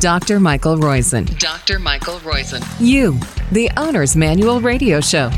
Dr. 0.00 0.38
Michael 0.40 0.76
Roizen. 0.76 1.38
Dr. 1.38 1.78
Michael 1.78 2.18
Roizen. 2.18 2.62
You, 2.78 3.18
the 3.50 3.70
Owner's 3.78 4.14
Manual 4.14 4.60
Radio 4.60 5.00
Show. 5.00 5.30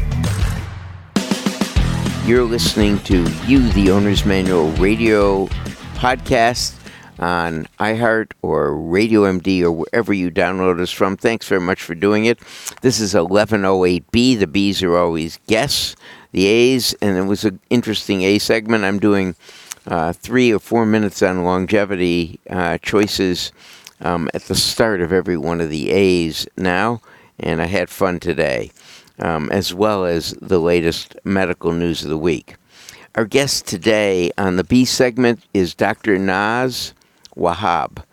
You're 2.24 2.44
listening 2.44 2.98
to 3.04 3.22
You, 3.46 3.68
the 3.70 3.90
Owner's 3.92 4.24
Manual 4.24 4.72
Radio 4.72 5.46
podcast 5.94 6.74
on 7.20 7.68
iHeart 7.78 8.32
or 8.42 8.76
Radio 8.76 9.22
MD 9.22 9.62
or 9.62 9.70
wherever 9.70 10.12
you 10.12 10.28
download 10.30 10.80
us 10.80 10.90
from. 10.90 11.16
Thanks 11.16 11.46
very 11.46 11.60
much 11.60 11.80
for 11.80 11.94
doing 11.94 12.24
it. 12.24 12.40
This 12.82 12.98
is 12.98 13.14
1108B. 13.14 14.40
The 14.40 14.46
B's 14.48 14.82
are 14.82 14.96
always 14.96 15.38
guests, 15.46 15.94
the 16.32 16.46
A's, 16.46 16.94
and 17.00 17.16
it 17.16 17.22
was 17.22 17.44
an 17.44 17.60
interesting 17.70 18.22
A 18.22 18.38
segment. 18.38 18.82
I'm 18.82 18.98
doing 18.98 19.36
uh, 19.86 20.12
three 20.12 20.52
or 20.52 20.58
four 20.58 20.84
minutes 20.84 21.22
on 21.22 21.44
longevity 21.44 22.40
uh, 22.50 22.78
choices 22.78 23.52
um, 24.00 24.28
at 24.34 24.42
the 24.42 24.54
start 24.54 25.00
of 25.00 25.12
every 25.12 25.36
one 25.36 25.60
of 25.60 25.70
the 25.70 25.90
A's 25.90 26.46
now, 26.56 27.00
and 27.38 27.60
I 27.60 27.66
had 27.66 27.90
fun 27.90 28.20
today, 28.20 28.70
um, 29.18 29.50
as 29.50 29.74
well 29.74 30.04
as 30.04 30.32
the 30.40 30.60
latest 30.60 31.16
medical 31.24 31.72
news 31.72 32.04
of 32.04 32.10
the 32.10 32.18
week. 32.18 32.54
Our 33.14 33.24
guest 33.24 33.66
today 33.66 34.30
on 34.38 34.56
the 34.56 34.64
B 34.64 34.84
segment 34.84 35.42
is 35.52 35.74
Dr. 35.74 36.18
Naz 36.18 36.94
Wahab, 37.36 38.04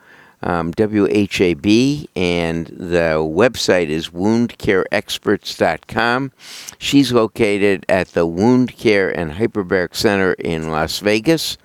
um, 0.41 0.71
W-H-A-B, 0.71 2.09
and 2.15 2.65
the 2.67 3.17
website 3.19 3.89
is 3.89 4.09
woundcareexperts.com. 4.09 6.31
She's 6.77 7.11
located 7.11 7.85
at 7.89 8.07
the 8.09 8.25
Wound 8.25 8.77
Care 8.77 9.09
and 9.09 9.33
Hyperbaric 9.33 9.95
Center 9.95 10.33
in 10.33 10.71
Las 10.71 10.99
Vegas, 10.99 11.57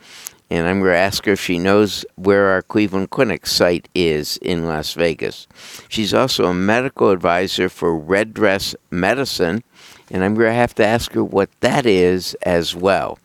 and 0.51 0.67
I'm 0.67 0.81
going 0.81 0.93
to 0.93 0.99
ask 0.99 1.25
her 1.27 1.33
if 1.33 1.41
she 1.41 1.59
knows 1.59 2.05
where 2.17 2.49
our 2.49 2.63
Cleveland 2.63 3.11
Clinic 3.11 3.47
site 3.47 3.89
is 3.95 4.37
in 4.39 4.67
Las 4.67 4.95
Vegas. 4.95 5.47
She's 5.89 6.13
also 6.13 6.47
a 6.47 6.55
medical 6.55 7.11
advisor 7.11 7.69
for 7.69 7.97
Red 7.97 8.35
Dress 8.35 8.75
Medicine, 8.91 9.63
and 10.11 10.25
I'm 10.25 10.35
going 10.35 10.49
to 10.49 10.55
have 10.55 10.75
to 10.77 10.87
ask 10.87 11.13
her 11.13 11.23
what 11.23 11.51
that 11.61 11.87
is 11.87 12.35
as 12.43 12.75
well. 12.75 13.19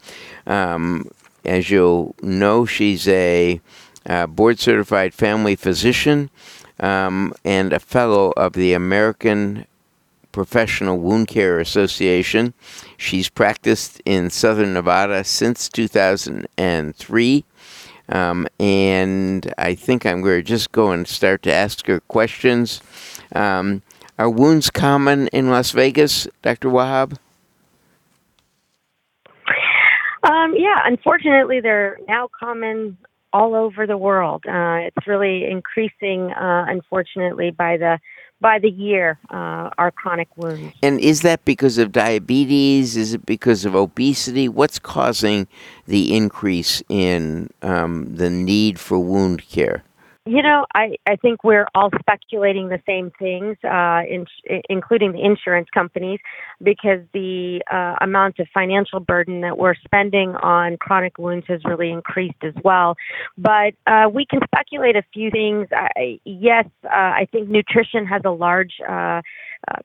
Um, 0.46 1.10
as 1.44 1.72
you'll 1.72 2.16
know, 2.22 2.66
she's 2.66 3.08
a 3.08 3.60
uh, 4.06 4.28
board 4.28 4.60
certified 4.60 5.14
family 5.14 5.56
physician, 5.56 6.30
um, 6.80 7.34
and 7.44 7.74
a 7.74 7.80
fellow 7.80 8.34
of 8.38 8.54
the 8.54 8.74
American 8.74 9.66
Professional 10.36 10.98
Wound 10.98 11.30
Care 11.30 11.62
Association. 11.62 12.54
She's 12.98 13.30
practiced 13.30 14.02
in 14.04 14.30
Southern 14.30 14.74
Nevada 14.74 15.24
since 15.24 15.70
2003. 15.70 17.46
Um, 18.10 18.46
and 18.60 19.54
I 19.58 19.76
think 19.76 20.06
I'm 20.06 20.22
going 20.22 20.40
to 20.40 20.44
just 20.44 20.74
go 20.74 20.92
and 20.92 21.08
start 21.08 21.42
to 21.44 21.54
ask 21.54 21.88
her 21.88 22.02
questions. 22.02 22.82
Um, 23.34 23.82
are 24.20 24.30
wounds 24.30 24.70
common 24.70 25.28
in 25.30 25.50
Las 25.50 25.72
Vegas, 25.72 26.28
Dr. 26.42 26.68
Wahab? 26.68 27.18
Um, 30.24 30.54
yeah, 30.58 30.82
unfortunately, 30.84 31.62
they're 31.62 31.98
now 32.10 32.28
common 32.38 32.98
all 33.32 33.56
over 33.56 33.88
the 33.88 33.98
world. 33.98 34.44
Uh, 34.46 34.88
it's 34.88 35.08
really 35.08 35.46
increasing, 35.50 36.32
uh, 36.34 36.66
unfortunately, 36.68 37.52
by 37.52 37.78
the 37.78 38.00
by 38.42 38.60
the 38.60 38.70
year, 38.70 39.20
uh, 39.30 39.70
our 39.78 39.92
chronic 39.92 40.28
wounds. 40.36 40.74
And 40.84 41.00
is 41.00 41.22
that 41.22 41.44
because 41.46 41.78
of 41.78 41.92
diabetes? 41.92 42.96
Is 42.98 43.14
it 43.14 43.26
because 43.26 43.66
of 43.66 43.76
obesity? 43.76 44.50
What's 44.50 44.80
causing 44.80 45.48
the 45.88 46.16
increase 46.16 46.84
in 46.90 47.50
um, 47.62 48.16
the 48.16 48.30
need 48.30 48.80
for 48.80 49.00
wound 49.00 49.48
care? 49.48 49.84
You 50.28 50.42
know, 50.42 50.66
I, 50.74 50.96
I 51.06 51.18
think 51.18 51.44
we're 51.44 51.68
all 51.76 51.92
speculating 52.00 52.70
the 52.70 52.82
same 52.88 53.12
things, 53.20 53.58
uh, 53.64 54.02
in, 54.10 54.26
including 54.70 55.12
the 55.12 55.24
insurance 55.24 55.68
companies, 55.72 56.20
because 56.64 57.02
the 57.14 57.62
uh, 57.72 58.04
amount 58.04 58.40
of 58.40 58.48
financial 58.52 59.00
burden 59.00 59.42
that 59.42 59.56
we're 59.60 59.76
spending 59.76 60.30
on 60.38 60.78
chronic 60.78 61.20
wounds 61.20 61.46
has 61.48 61.64
really 61.64 61.92
increased 61.92 62.42
as 62.42 62.56
well. 62.64 62.96
But 63.38 63.76
uh, 63.86 64.10
we 64.12 64.26
can 64.26 64.40
speculate 64.46 64.96
a 64.96 65.04
few 65.14 65.30
things. 65.30 65.68
I, 65.72 66.20
yes, 66.26 66.66
uh, 66.86 66.90
I 66.90 67.28
think 67.32 67.48
nutrition 67.48 68.08
has 68.08 68.24
a 68.26 68.32
large 68.32 68.74
uh, 68.82 69.22
uh, 69.68 69.82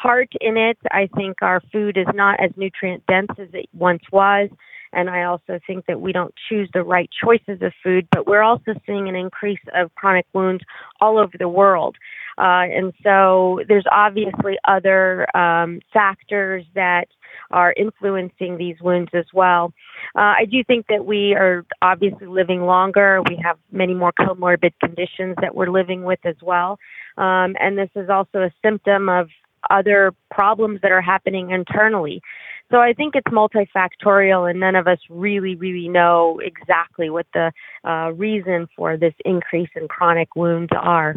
part 0.00 0.28
in 0.40 0.56
it. 0.56 0.78
I 0.92 1.08
think 1.16 1.42
our 1.42 1.60
food 1.72 1.96
is 1.96 2.06
not 2.14 2.38
as 2.38 2.52
nutrient 2.56 3.04
dense 3.06 3.32
as 3.38 3.48
it 3.52 3.68
once 3.74 4.02
was. 4.12 4.50
And 4.92 5.08
I 5.08 5.24
also 5.24 5.60
think 5.66 5.86
that 5.86 6.00
we 6.00 6.12
don't 6.12 6.34
choose 6.48 6.68
the 6.72 6.82
right 6.82 7.08
choices 7.24 7.62
of 7.62 7.72
food, 7.82 8.08
but 8.10 8.26
we're 8.26 8.42
also 8.42 8.74
seeing 8.86 9.08
an 9.08 9.14
increase 9.14 9.60
of 9.74 9.94
chronic 9.94 10.26
wounds 10.32 10.64
all 11.00 11.18
over 11.18 11.32
the 11.38 11.48
world. 11.48 11.96
Uh, 12.38 12.64
and 12.72 12.92
so 13.02 13.60
there's 13.68 13.84
obviously 13.90 14.56
other 14.66 15.26
um, 15.36 15.80
factors 15.92 16.64
that 16.74 17.08
are 17.50 17.74
influencing 17.76 18.56
these 18.56 18.76
wounds 18.80 19.10
as 19.12 19.26
well. 19.32 19.72
Uh, 20.16 20.34
I 20.38 20.44
do 20.50 20.64
think 20.64 20.86
that 20.88 21.04
we 21.04 21.34
are 21.34 21.64
obviously 21.82 22.26
living 22.26 22.62
longer. 22.62 23.22
We 23.28 23.38
have 23.44 23.58
many 23.70 23.94
more 23.94 24.12
comorbid 24.12 24.72
conditions 24.80 25.36
that 25.40 25.54
we're 25.54 25.70
living 25.70 26.04
with 26.04 26.20
as 26.24 26.36
well. 26.42 26.78
Um, 27.16 27.56
and 27.60 27.76
this 27.76 27.90
is 27.94 28.08
also 28.08 28.38
a 28.38 28.50
symptom 28.62 29.08
of 29.08 29.28
other 29.68 30.14
problems 30.30 30.80
that 30.82 30.92
are 30.92 31.02
happening 31.02 31.50
internally. 31.50 32.22
So 32.70 32.78
I 32.78 32.92
think 32.92 33.16
it's 33.16 33.26
multifactorial, 33.26 34.48
and 34.48 34.60
none 34.60 34.76
of 34.76 34.86
us 34.86 34.98
really, 35.08 35.56
really 35.56 35.88
know 35.88 36.38
exactly 36.38 37.10
what 37.10 37.26
the 37.34 37.52
uh, 37.84 38.12
reason 38.14 38.68
for 38.76 38.96
this 38.96 39.14
increase 39.24 39.70
in 39.74 39.88
chronic 39.88 40.36
wounds 40.36 40.70
are. 40.72 41.16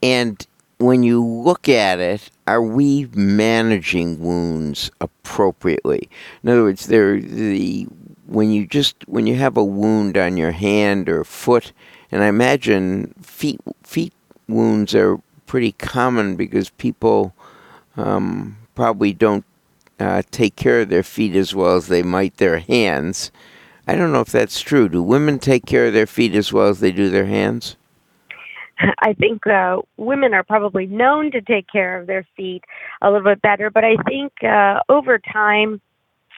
And 0.00 0.46
when 0.78 1.02
you 1.02 1.24
look 1.24 1.68
at 1.68 1.98
it, 1.98 2.30
are 2.46 2.62
we 2.62 3.08
managing 3.14 4.20
wounds 4.20 4.90
appropriately? 5.00 6.08
In 6.42 6.50
other 6.50 6.62
words, 6.62 6.86
there 6.86 7.20
the 7.20 7.86
when 8.26 8.50
you 8.50 8.66
just 8.66 8.96
when 9.08 9.26
you 9.26 9.34
have 9.36 9.56
a 9.56 9.64
wound 9.64 10.16
on 10.16 10.36
your 10.36 10.52
hand 10.52 11.08
or 11.08 11.24
foot, 11.24 11.72
and 12.10 12.22
I 12.22 12.28
imagine 12.28 13.14
feet 13.22 13.60
feet 13.82 14.12
wounds 14.48 14.94
are 14.94 15.20
pretty 15.46 15.72
common 15.72 16.36
because 16.36 16.70
people 16.70 17.34
um, 17.96 18.56
probably 18.74 19.12
don't 19.12 19.44
uh, 19.98 20.22
take 20.30 20.56
care 20.56 20.80
of 20.80 20.88
their 20.88 21.02
feet 21.02 21.34
as 21.36 21.54
well 21.54 21.76
as 21.76 21.88
they 21.88 22.02
might 22.02 22.36
their 22.36 22.58
hands. 22.58 23.30
I 23.86 23.96
don't 23.96 24.12
know 24.12 24.20
if 24.20 24.28
that's 24.28 24.60
true. 24.60 24.88
Do 24.88 25.02
women 25.02 25.38
take 25.38 25.66
care 25.66 25.86
of 25.86 25.92
their 25.92 26.06
feet 26.06 26.34
as 26.34 26.52
well 26.52 26.68
as 26.68 26.80
they 26.80 26.92
do 26.92 27.10
their 27.10 27.26
hands? 27.26 27.76
I 29.00 29.12
think 29.14 29.46
uh, 29.46 29.78
women 29.96 30.34
are 30.34 30.44
probably 30.44 30.86
known 30.86 31.30
to 31.32 31.40
take 31.40 31.66
care 31.70 32.00
of 32.00 32.06
their 32.06 32.26
feet 32.36 32.64
a 33.00 33.10
little 33.10 33.24
bit 33.24 33.42
better, 33.42 33.70
but 33.70 33.84
I 33.84 33.96
think 34.08 34.32
uh, 34.42 34.80
over 34.88 35.18
time, 35.18 35.80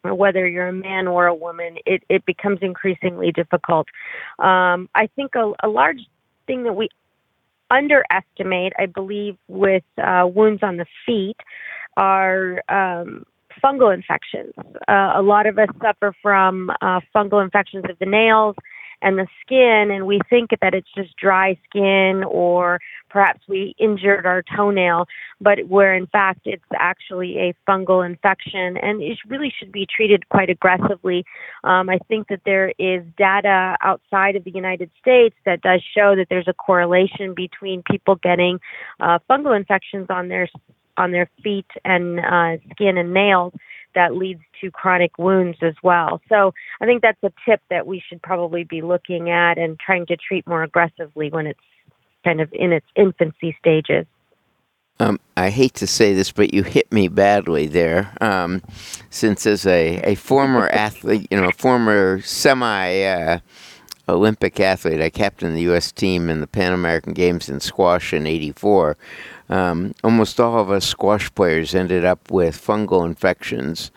whether 0.03 0.47
you're 0.47 0.69
a 0.69 0.73
man 0.73 1.07
or 1.07 1.27
a 1.27 1.35
woman, 1.35 1.79
it, 1.87 2.03
it 2.09 2.25
becomes 2.27 2.59
increasingly 2.61 3.33
difficult. 3.33 3.89
Um, 4.39 4.89
I 4.95 5.09
think 5.17 5.35
a, 5.35 5.53
a 5.63 5.69
large 5.69 6.01
thing 6.47 6.65
that 6.65 6.75
we 6.75 6.89
underestimate, 7.71 8.75
I 8.79 8.87
believe, 8.87 9.37
with 9.49 9.85
uh, 10.03 10.29
wounds 10.33 10.63
on 10.63 10.77
the 10.77 10.87
feet 11.07 11.37
are 11.97 12.63
um, 12.69 13.25
fungal 13.63 13.93
infections. 13.93 14.53
Uh, 14.89 15.13
a 15.17 15.23
lot 15.23 15.47
of 15.47 15.59
us 15.59 15.69
suffer 15.83 16.15
from 16.23 16.71
uh, 16.81 17.01
fungal 17.15 17.43
infections 17.43 17.85
of 17.89 17.99
the 17.99 18.07
nails 18.07 18.57
and 19.03 19.19
the 19.19 19.27
skin, 19.43 19.91
and 19.91 20.07
we 20.07 20.19
think 20.31 20.51
that 20.63 20.73
it's 20.73 20.89
just 20.97 21.15
dry 21.17 21.59
skin 21.69 22.25
or 22.27 22.81
perhaps 23.11 23.41
we 23.49 23.75
injured 23.79 24.27
our 24.27 24.43
toenail, 24.57 25.07
but 25.41 25.59
where 25.69 25.95
in 25.95 26.07
fact 26.07 26.41
it's 26.47 26.65
actually 26.75 27.39
a 27.39 27.55
fungal 27.69 28.05
infection 28.05 28.77
and 28.77 29.03
it 29.03 29.19
really 29.29 29.53
should 29.57 29.71
be 29.71 29.87
treated 29.87 30.29
quite 30.31 30.51
aggressively. 30.51 31.25
Um, 31.63 31.89
I 31.89 31.99
think 32.09 32.29
that 32.29 32.41
there 32.45 32.73
is 32.79 33.05
data 33.17 33.77
outside 33.83 34.37
of 34.37 34.45
the 34.45 34.53
United 34.53 34.91
States 35.01 35.37
that 35.45 35.61
does 35.61 35.83
show 35.97 36.17
that 36.17 36.27
there's 36.31 36.49
a 36.49 36.55
correlation 36.55 37.35
between 37.35 37.83
people 37.89 38.17
getting 38.17 38.59
uh, 39.01 39.19
fungal 39.31 39.57
infections 39.57 40.07
on 40.09 40.29
their 40.29 40.49
on 40.97 41.13
their 41.13 41.29
feet 41.43 41.67
and 41.85 42.21
uh, 42.21 42.57
skin 42.73 42.99
and 42.99 43.13
nails 43.13 43.53
that 43.95 44.15
leads 44.15 44.41
to 44.61 44.71
chronic 44.71 45.19
wounds 45.19 45.59
as 45.63 45.75
well. 45.83 46.21
So 46.29 46.53
I 46.81 46.87
think 46.87 47.03
that's 47.03 47.23
a 47.23 47.33
tip 47.49 47.61
that 47.71 47.87
we 47.87 48.03
should 48.09 48.23
probably 48.23 48.65
be 48.65 48.83
looking 48.83 49.31
at 49.31 49.59
and 49.59 49.79
trying 49.79 50.07
to 50.07 50.17
treat 50.17 50.47
more 50.47 50.63
aggressively 50.63 51.31
when 51.31 51.47
it's 51.47 51.61
kind 52.25 52.41
of 52.41 52.49
in 52.53 52.73
its 52.73 52.87
infancy 52.97 53.57
stages. 53.61 54.07
Um, 55.01 55.19
I 55.37 55.51
hate 55.51 55.75
to 55.75 55.89
say 55.89 56.15
this, 56.15 56.31
but 56.31 56.55
you 56.55 56.63
hit 56.63 56.93
me 56.93 57.09
badly 57.09 57.67
there. 57.67 58.15
Um, 58.21 58.63
since 59.11 59.45
as 59.45 59.67
a, 59.67 60.01
a 60.05 60.15
former 60.15 60.69
athlete, 60.69 61.27
you 61.31 61.41
know, 61.41 61.49
a 61.49 61.53
former 61.53 62.21
semi 62.21 63.03
uh, 63.03 63.41
Olympic 64.09 64.61
athlete, 64.61 65.01
I 65.01 65.11
captained 65.11 65.57
the 65.57 65.63
U.S. 65.63 65.93
team 65.93 66.29
in 66.29 66.41
the 66.41 66.47
Pan 66.47 66.73
American 66.73 67.13
Games 67.13 67.49
in 67.49 67.61
squash 67.61 68.13
in 68.13 68.27
'84 68.27 68.97
um, 69.49 69.95
almost 70.03 70.41
all 70.41 70.59
of 70.59 70.71
us 70.71 70.87
squash 70.87 71.33
players 71.35 71.75
ended 71.75 72.05
up 72.05 72.31
with 72.31 72.61
fungal 72.61 73.05
infections 73.05 73.91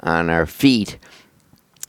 on 0.00 0.30
our 0.30 0.46
feet. 0.46 0.98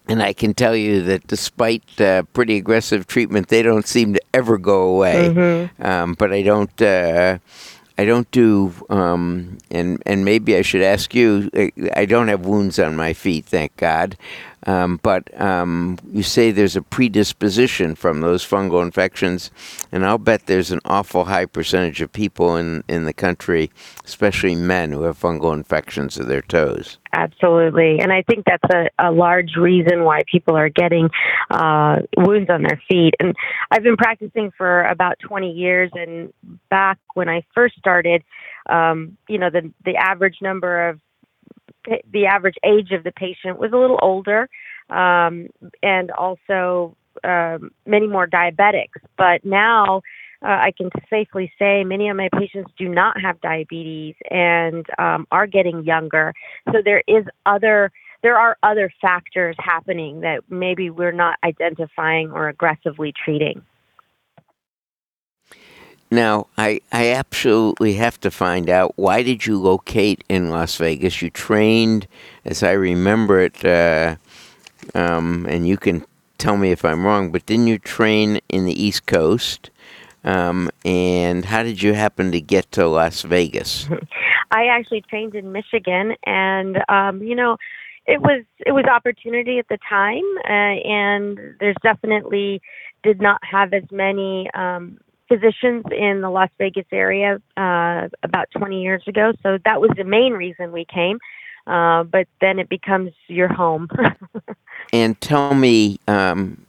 and 0.07 0.21
I 0.21 0.33
can 0.33 0.53
tell 0.53 0.75
you 0.75 1.01
that 1.03 1.25
despite 1.27 1.99
uh, 1.99 2.23
pretty 2.33 2.57
aggressive 2.57 3.07
treatment, 3.07 3.47
they 3.47 3.63
don't 3.63 3.87
seem 3.87 4.13
to 4.13 4.21
ever 4.33 4.57
go 4.57 4.83
away. 4.83 5.29
Mm-hmm. 5.29 5.83
Um, 5.83 6.13
but 6.13 6.31
I 6.31 6.41
don't. 6.41 6.81
Uh, 6.81 7.39
I 7.97 8.03
don't 8.03 8.29
do, 8.31 8.73
um, 8.89 9.57
and 9.71 10.03
and 10.05 10.25
maybe 10.25 10.57
I 10.57 10.63
should 10.63 10.81
ask 10.81 11.15
you. 11.15 11.49
I 11.95 12.03
don't 12.05 12.27
have 12.27 12.45
wounds 12.45 12.77
on 12.77 12.97
my 12.97 13.13
feet, 13.13 13.45
thank 13.45 13.77
God. 13.77 14.17
Um, 14.65 14.99
but 15.03 15.39
um, 15.39 15.97
you 16.11 16.23
say 16.23 16.51
there's 16.51 16.75
a 16.75 16.81
predisposition 16.81 17.95
from 17.95 18.21
those 18.21 18.45
fungal 18.45 18.83
infections, 18.83 19.51
and 19.91 20.05
I'll 20.05 20.17
bet 20.17 20.47
there's 20.47 20.71
an 20.71 20.81
awful 20.85 21.25
high 21.25 21.45
percentage 21.45 22.01
of 22.01 22.11
people 22.11 22.55
in, 22.57 22.83
in 22.87 23.05
the 23.05 23.13
country, 23.13 23.71
especially 24.03 24.55
men, 24.55 24.91
who 24.91 25.03
have 25.03 25.19
fungal 25.19 25.53
infections 25.53 26.17
of 26.17 26.27
their 26.27 26.41
toes. 26.41 26.97
Absolutely. 27.13 27.99
And 27.99 28.11
I 28.11 28.23
think 28.23 28.45
that's 28.45 28.73
a, 28.73 28.89
a 28.99 29.11
large 29.11 29.55
reason 29.55 30.03
why 30.03 30.23
people 30.29 30.57
are 30.57 30.67
getting 30.67 31.09
uh, 31.49 31.99
wounds 32.17 32.49
on 32.49 32.63
their 32.63 32.81
feet. 32.89 33.13
And 33.19 33.35
I've 33.71 33.83
been 33.83 33.95
practicing 33.95 34.51
for 34.57 34.83
about 34.83 35.17
20 35.19 35.51
years. 35.51 35.91
And 35.93 36.33
back 36.69 36.99
when 37.13 37.29
I 37.29 37.45
first 37.53 37.77
started, 37.77 38.21
um, 38.69 39.17
you 39.29 39.37
know, 39.37 39.49
the, 39.49 39.71
the 39.85 39.95
average 39.95 40.39
number 40.41 40.89
of 40.89 40.99
the 42.11 42.25
average 42.25 42.55
age 42.63 42.91
of 42.91 43.03
the 43.03 43.11
patient 43.11 43.59
was 43.59 43.71
a 43.73 43.77
little 43.77 43.99
older, 44.01 44.49
um, 44.89 45.47
and 45.83 46.11
also 46.11 46.95
um, 47.23 47.71
many 47.85 48.07
more 48.07 48.27
diabetics. 48.27 48.99
But 49.17 49.45
now 49.45 50.01
uh, 50.41 50.49
I 50.49 50.73
can 50.77 50.89
safely 51.09 51.51
say 51.57 51.83
many 51.83 52.09
of 52.09 52.17
my 52.17 52.29
patients 52.37 52.71
do 52.77 52.87
not 52.87 53.19
have 53.19 53.39
diabetes 53.41 54.15
and 54.29 54.85
um, 54.99 55.27
are 55.31 55.47
getting 55.47 55.83
younger. 55.83 56.33
So 56.71 56.81
there 56.83 57.03
is 57.07 57.25
other 57.45 57.91
there 58.21 58.37
are 58.39 58.57
other 58.63 58.91
factors 59.01 59.55
happening 59.59 60.21
that 60.21 60.41
maybe 60.49 60.89
we're 60.89 61.11
not 61.11 61.37
identifying 61.43 62.31
or 62.31 62.49
aggressively 62.49 63.13
treating. 63.23 63.61
Now, 66.15 66.47
I, 66.57 66.79
I 66.93 67.09
absolutely 67.11 67.95
have 67.95 68.21
to 68.21 68.31
find 68.31 68.69
out 68.69 68.93
why 68.95 69.21
did 69.21 69.45
you 69.45 69.59
locate 69.59 70.23
in 70.29 70.49
Las 70.49 70.77
Vegas? 70.77 71.21
You 71.21 71.29
trained, 71.29 72.07
as 72.45 72.63
I 72.63 72.71
remember 72.71 73.41
it, 73.41 73.65
uh, 73.65 74.15
um, 74.93 75.45
and 75.45 75.67
you 75.67 75.75
can 75.75 76.05
tell 76.37 76.55
me 76.55 76.71
if 76.71 76.85
I'm 76.85 77.05
wrong, 77.05 77.33
but 77.33 77.45
didn't 77.45 77.67
you 77.67 77.77
train 77.77 78.39
in 78.47 78.63
the 78.63 78.81
East 78.81 79.07
Coast? 79.07 79.71
Um, 80.23 80.71
and 80.85 81.43
how 81.43 81.63
did 81.63 81.81
you 81.83 81.93
happen 81.93 82.31
to 82.31 82.39
get 82.39 82.71
to 82.71 82.87
Las 82.87 83.23
Vegas? 83.23 83.89
I 84.51 84.67
actually 84.67 85.01
trained 85.01 85.35
in 85.35 85.51
Michigan, 85.51 86.13
and 86.25 86.77
um, 86.87 87.21
you 87.21 87.35
know, 87.35 87.57
it 88.05 88.21
was 88.21 88.45
it 88.65 88.71
was 88.71 88.85
opportunity 88.85 89.59
at 89.59 89.67
the 89.67 89.79
time, 89.89 90.23
uh, 90.45 90.79
and 90.87 91.57
there's 91.59 91.75
definitely 91.83 92.61
did 93.03 93.19
not 93.19 93.41
have 93.43 93.73
as 93.73 93.83
many 93.91 94.49
um, 94.53 94.97
physicians 95.27 95.85
in 95.91 96.21
the 96.21 96.29
Las 96.29 96.49
Vegas 96.57 96.85
area 96.91 97.41
uh, 97.57 98.07
about 98.23 98.49
20 98.57 98.81
years 98.81 99.03
ago. 99.07 99.33
So 99.43 99.57
that 99.65 99.81
was 99.81 99.91
the 99.97 100.03
main 100.03 100.33
reason 100.33 100.71
we 100.71 100.85
came. 100.85 101.19
Uh, 101.67 102.03
but 102.03 102.27
then 102.41 102.59
it 102.59 102.69
becomes 102.69 103.11
your 103.27 103.51
home. 103.51 103.89
and 104.93 105.19
tell 105.19 105.55
me, 105.55 105.99
um, 106.07 106.63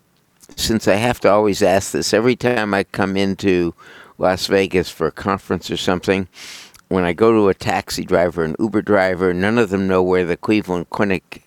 since 0.57 0.89
I 0.89 0.95
have 0.95 1.21
to 1.21 1.31
always 1.31 1.63
ask 1.63 1.93
this 1.93 2.15
every 2.15 2.37
time 2.37 2.73
I 2.73 2.85
come 2.85 3.17
into 3.17 3.75
Las 4.19 4.47
Vegas 4.47 4.89
for 4.89 5.07
a 5.07 5.13
conference 5.13 5.71
or 5.71 5.77
something, 5.77 6.29
when 6.89 7.05
I 7.05 7.13
go 7.13 7.33
to 7.33 7.49
a 7.49 7.55
taxi 7.55 8.05
driver, 8.05 8.45
an 8.45 8.57
Uber 8.59 8.83
driver, 8.83 9.35
none 9.35 9.59
of 9.59 9.71
them 9.71 9.87
know 9.87 10.03
where 10.03 10.25
the 10.25 10.37
Cleveland 10.37 10.89
Clinic 10.91 11.43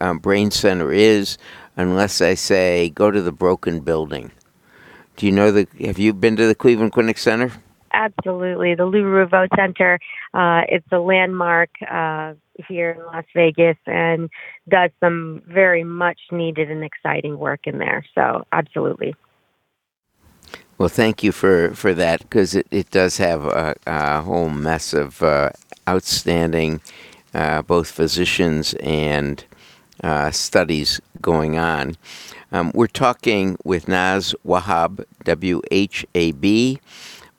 um, 0.00 0.18
Brain 0.18 0.50
Center 0.50 0.92
is 0.92 1.36
unless 1.76 2.20
I 2.20 2.34
say, 2.34 2.90
go 2.90 3.10
to 3.10 3.20
the 3.20 3.32
broken 3.32 3.80
building. 3.80 4.30
Do 5.16 5.26
you 5.26 5.32
know 5.32 5.50
the? 5.50 5.68
Have 5.84 5.98
you 5.98 6.12
been 6.12 6.36
to 6.36 6.46
the 6.46 6.54
Cleveland 6.54 6.92
Clinic 6.92 7.18
Center? 7.18 7.52
Absolutely, 7.92 8.74
the 8.74 8.86
Lou 8.86 9.04
Ruvo 9.04 9.46
Center. 9.54 10.00
Uh, 10.32 10.62
it's 10.68 10.86
a 10.90 10.98
landmark 10.98 11.70
uh, 11.88 12.34
here 12.68 12.90
in 12.90 13.06
Las 13.06 13.24
Vegas 13.34 13.76
and 13.86 14.28
does 14.68 14.90
some 14.98 15.42
very 15.46 15.84
much 15.84 16.18
needed 16.32 16.70
and 16.70 16.82
exciting 16.82 17.38
work 17.38 17.60
in 17.66 17.78
there. 17.78 18.04
So, 18.14 18.44
absolutely. 18.52 19.14
Well, 20.76 20.88
thank 20.88 21.22
you 21.22 21.30
for, 21.30 21.72
for 21.74 21.94
that 21.94 22.20
because 22.22 22.56
it, 22.56 22.66
it 22.72 22.90
does 22.90 23.18
have 23.18 23.44
a, 23.44 23.76
a 23.86 24.22
whole 24.22 24.48
mess 24.48 24.92
of 24.92 25.22
uh, 25.22 25.50
outstanding 25.88 26.80
uh, 27.32 27.62
both 27.62 27.90
physicians 27.90 28.74
and 28.74 29.44
uh, 30.02 30.32
studies 30.32 31.00
going 31.20 31.58
on. 31.58 31.96
Um, 32.54 32.70
we're 32.72 32.86
talking 32.86 33.58
with 33.64 33.88
Naz 33.88 34.32
Wahab, 34.46 35.04
W 35.24 35.60
H 35.72 36.06
A 36.14 36.30
B. 36.30 36.78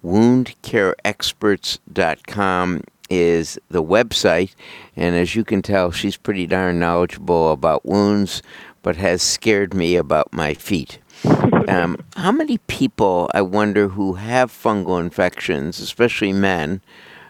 WoundCareExperts.com 0.04 2.82
is 3.10 3.58
the 3.70 3.82
website, 3.82 4.54
and 4.98 5.16
as 5.16 5.34
you 5.34 5.46
can 5.46 5.62
tell, 5.62 5.92
she's 5.92 6.18
pretty 6.18 6.46
darn 6.46 6.80
knowledgeable 6.80 7.54
about 7.54 7.86
wounds, 7.86 8.44
but 8.82 8.98
has 8.98 9.22
scared 9.22 9.74
me 9.74 9.96
about 9.96 10.34
my 10.34 10.54
feet. 10.54 11.00
Um, 11.68 11.98
how 12.16 12.32
many 12.32 12.60
people, 12.60 13.28
I 13.34 13.42
wonder, 13.42 13.88
who 13.88 14.14
have 14.14 14.52
fungal 14.52 15.00
infections, 15.00 15.80
especially 15.80 16.32
men, 16.32 16.80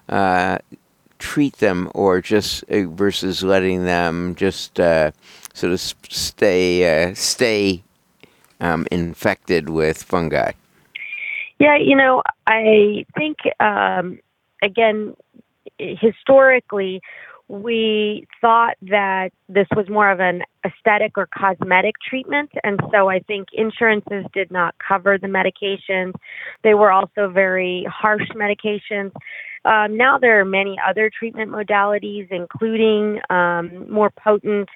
uh, 0.10 0.58
treat 1.20 1.58
them 1.58 1.90
or 1.94 2.22
just 2.22 2.64
uh, 2.70 2.88
versus 2.88 3.44
letting 3.44 3.86
them 3.86 4.36
just 4.36 4.80
uh, 4.80 5.12
sort 5.54 5.74
of 5.74 5.80
stay 5.80 7.10
uh, 7.10 7.14
stay 7.14 7.84
um, 8.60 8.88
infected 8.92 9.70
with 9.70 10.04
fungi? 10.04 10.52
Yeah, 11.60 11.78
you 11.78 11.96
know, 11.96 12.22
I 12.48 13.06
think 13.18 13.38
um, 13.60 14.20
again, 14.62 15.16
historically, 15.80 17.02
we 17.48 18.28
thought 18.42 18.76
that 18.82 19.30
this 19.48 19.68
was 19.76 19.88
more 19.90 20.10
of 20.10 20.20
an 20.20 20.42
aesthetic 20.66 21.18
or 21.18 21.28
cosmetic 21.28 21.96
treatment, 22.08 22.50
and 22.64 22.80
so 22.92 23.10
I 23.10 23.20
think 23.20 23.50
insurances 23.54 24.26
did 24.34 24.52
not 24.52 24.76
cover 24.86 25.18
the 25.18 25.28
medications. 25.28 26.14
They 26.64 26.74
were 26.74 26.92
also 26.92 27.30
very 27.30 27.86
harsh 27.88 28.28
medications. 28.36 29.12
Um, 29.64 29.98
now 29.98 30.18
there 30.18 30.40
are 30.40 30.46
many 30.46 30.78
other 30.88 31.10
treatment 31.10 31.52
modalities, 31.52 32.28
including 32.32 33.20
um, 33.30 33.92
more 33.92 34.10
potent 34.10 34.70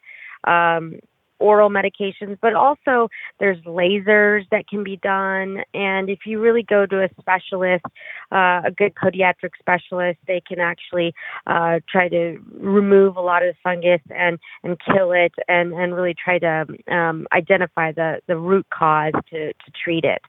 um, 0.45 1.00
oral 1.39 1.69
medications, 1.69 2.38
but 2.41 2.53
also 2.53 3.09
there's 3.39 3.57
lasers 3.63 4.44
that 4.51 4.68
can 4.68 4.83
be 4.83 4.97
done. 4.97 5.63
And 5.74 6.09
if 6.09 6.19
you 6.25 6.39
really 6.39 6.63
go 6.63 6.86
to 6.86 7.03
a 7.03 7.09
specialist, 7.19 7.86
uh, 8.31 8.62
a 8.65 8.72
good 8.75 8.93
podiatric 8.96 9.51
specialist, 9.60 10.19
they 10.27 10.41
can 10.48 10.60
actually 10.60 11.13
uh, 11.48 11.79
try 11.89 12.10
to 12.10 12.38
remove 12.53 13.17
a 13.17 13.22
lot 13.22 13.43
of 13.43 13.53
the 13.53 13.58
fungus 13.63 14.01
and, 14.10 14.39
and 14.63 14.77
kill 14.79 15.12
it 15.12 15.34
and, 15.48 15.74
and 15.74 15.96
really 15.96 16.13
try 16.13 16.39
to 16.39 16.65
um, 16.91 17.27
identify 17.34 17.91
the, 17.91 18.19
the 18.27 18.38
root 18.38 18.67
cause 18.72 19.13
to, 19.29 19.53
to 19.53 19.72
treat 19.84 20.03
it. 20.03 20.22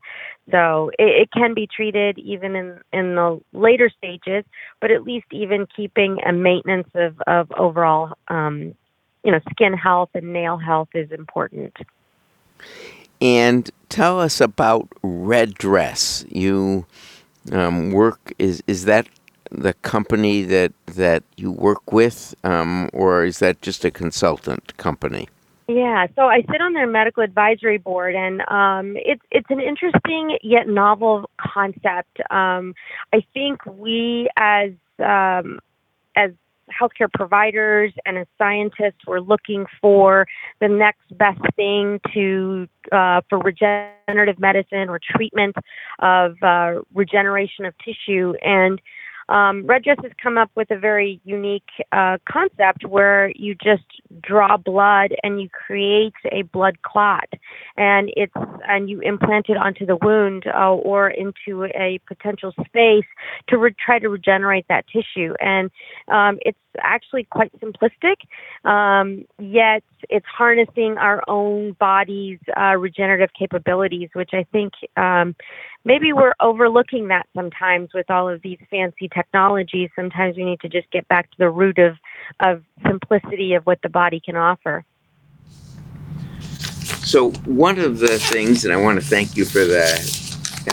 So 0.51 0.91
it, 0.99 1.23
it 1.23 1.29
can 1.33 1.55
be 1.55 1.69
treated 1.75 2.19
even 2.19 2.57
in, 2.57 2.81
in 2.93 3.15
the 3.15 3.41
later 3.53 3.91
stages, 3.97 4.45
but 4.81 4.91
at 4.91 5.03
least 5.03 5.27
even 5.33 5.67
keeping 5.75 6.19
a 6.27 6.33
maintenance 6.33 6.89
of, 6.95 7.21
of 7.27 7.51
overall 7.57 8.15
um, 8.29 8.75
you 9.25 9.33
know, 9.33 9.41
skin 9.51 9.73
health 9.73 10.11
and 10.15 10.33
nail 10.33 10.57
health 10.57 10.89
is 10.95 11.11
important. 11.13 11.77
And 13.21 13.71
tell 13.89 14.21
us 14.21 14.41
about 14.41 14.89
Red 15.03 15.55
Dress. 15.55 16.25
You 16.29 16.87
um, 17.53 17.91
work 17.91 18.33
is 18.39 18.63
is 18.67 18.85
that 18.85 19.09
the 19.51 19.75
company 19.75 20.43
that 20.43 20.73
that 20.87 21.23
you 21.37 21.51
work 21.51 21.93
with, 21.93 22.35
um, 22.45 22.89
or 22.93 23.25
is 23.25 23.39
that 23.41 23.61
just 23.63 23.85
a 23.85 23.91
consultant 23.91 24.77
company? 24.77 25.29
Yeah, 25.69 26.09
so 26.17 26.23
I 26.23 26.43
sit 26.51 26.61
on 26.61 26.73
their 26.73 26.87
medical 26.87 27.23
advisory 27.23 27.79
board, 27.79 28.15
and 28.15 28.41
um, 28.49 28.97
it's 28.97 29.23
it's 29.31 29.51
an 29.51 29.61
interesting 29.61 30.37
yet 30.43 30.67
novel 30.67 31.31
concept. 31.39 32.21
Um, 32.31 32.75
I 33.13 33.25
think 33.35 33.65
we 33.67 34.29
as 34.37 34.73
um, 34.99 35.61
as 36.17 36.33
healthcare 36.79 37.13
providers 37.13 37.93
and 38.07 38.19
as 38.19 38.27
scientists, 38.39 39.01
we're 39.07 39.21
looking 39.21 39.67
for 39.81 40.27
the 40.61 40.69
next 40.69 41.17
best 41.17 41.41
thing 41.57 42.01
to 42.13 42.69
uh, 42.93 43.21
for 43.29 43.39
regenerative 43.39 44.39
medicine 44.39 44.89
or 44.89 45.01
treatment 45.03 45.57
of 46.01 46.37
uh, 46.43 46.81
regeneration 46.95 47.65
of 47.65 47.75
tissue. 47.79 48.35
And 48.43 48.81
um, 49.31 49.65
has 49.69 50.13
come 50.23 50.37
up 50.37 50.51
with 50.57 50.71
a 50.71 50.79
very 50.79 51.21
unique 51.25 51.63
uh, 51.93 52.19
concept 52.29 52.85
where 52.85 53.33
you 53.37 53.55
just 53.55 53.85
draw 54.21 54.57
blood 54.57 55.15
and 55.23 55.41
you 55.41 55.49
create 55.49 56.13
a 56.33 56.43
blood 56.43 56.83
clot, 56.83 57.29
and 57.77 58.11
it's 58.17 58.33
and 58.69 58.91
you 58.91 59.01
implant 59.01 59.49
it 59.49 59.57
onto 59.57 59.87
the 59.87 59.97
wound 60.03 60.45
uh, 60.47 60.73
or 60.75 61.09
into 61.09 61.65
a 61.65 62.01
potential 62.07 62.53
space 62.67 63.07
to 63.49 63.57
re- 63.57 63.75
try 63.85 63.99
to 63.99 64.09
regenerate 64.09 64.67
that 64.69 64.85
tissue. 64.89 65.35
And 65.41 65.71
um, 66.09 66.39
it's 66.45 66.59
actually 66.83 67.25
quite 67.25 67.53
simplistic, 67.61 68.17
um, 68.69 69.25
yet 69.39 69.83
it's 70.09 70.27
harnessing 70.27 70.97
our 70.99 71.23
own 71.29 71.73
body's 71.79 72.39
uh, 72.57 72.77
regenerative 72.77 73.31
capabilities, 73.39 74.09
which 74.13 74.31
I 74.33 74.45
think 74.53 74.73
um, 74.97 75.37
maybe 75.85 76.13
we're 76.13 76.35
overlooking 76.41 77.09
that 77.09 77.27
sometimes 77.35 77.91
with 77.95 78.11
all 78.11 78.29
of 78.29 78.43
these 78.43 78.59
fancy 78.71 79.09
technologies. 79.09 79.91
Sometimes 79.97 80.37
we 80.37 80.45
need 80.45 80.61
to 80.61 80.69
just 80.69 80.91
get 80.91 81.07
back 81.09 81.31
to 81.31 81.39
the 81.39 81.51
root 81.51 81.79
of, 81.79 81.97
of 82.41 82.63
simplicity 82.87 83.55
of 83.55 83.65
what 83.65 83.81
the 83.83 83.89
body 83.89 84.21
can 84.21 84.37
offer. 84.37 84.85
So 87.03 87.31
one 87.47 87.79
of 87.79 87.99
the 87.99 88.19
things, 88.19 88.65
and 88.65 88.73
I 88.73 88.77
want 88.77 89.01
to 89.01 89.07
thank 89.07 89.37
you 89.37 89.45
for 89.45 89.65
the 89.65 90.21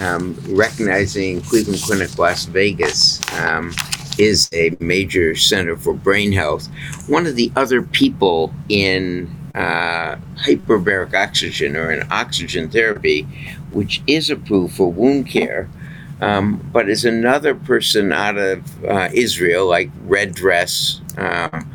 um, 0.02 0.38
recognizing 0.50 1.42
Cleveland 1.42 1.82
Clinic 1.82 2.18
Las 2.18 2.46
Vegas 2.46 3.22
um, 3.40 3.74
is 4.20 4.50
a 4.54 4.76
major 4.80 5.36
center 5.36 5.78
for 5.78 5.94
brain 5.94 6.32
health. 6.32 6.68
One 7.08 7.26
of 7.26 7.36
the 7.36 7.52
other 7.56 7.82
people 7.82 8.54
in 8.68 9.34
uh, 9.56 10.18
hyperbaric 10.36 11.14
oxygen 11.14 11.76
or 11.76 11.92
in 11.92 12.06
oxygen 12.12 12.70
therapy, 12.70 13.28
which 13.72 14.02
is 14.08 14.30
approved 14.30 14.76
for 14.76 14.92
wound 14.92 15.28
care, 15.28 15.70
um, 16.22 16.68
but 16.72 16.90
is 16.90 17.06
another 17.06 17.54
person 17.56 18.12
out 18.12 18.38
of 18.38 18.86
uh, 18.86 19.10
Israel, 19.14 19.68
like 19.68 19.90
Red 20.04 20.34
Dress. 20.34 21.02
Um, 21.18 21.72